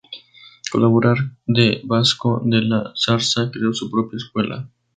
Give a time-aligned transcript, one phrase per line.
[0.71, 4.67] Colaborador de Vasco de la Zarza, creó su propia escuela.